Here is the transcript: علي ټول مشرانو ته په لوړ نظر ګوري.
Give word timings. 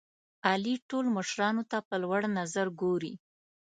علي 0.49 0.75
ټول 0.89 1.05
مشرانو 1.17 1.63
ته 1.71 1.77
په 1.87 1.95
لوړ 2.03 2.21
نظر 2.39 2.67
ګوري. 2.81 3.13